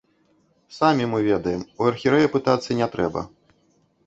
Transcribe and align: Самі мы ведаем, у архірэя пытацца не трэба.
Самі 0.77 1.05
мы 1.11 1.19
ведаем, 1.29 1.61
у 1.83 1.91
архірэя 1.91 2.33
пытацца 2.37 2.71
не 2.81 2.87
трэба. 2.97 3.21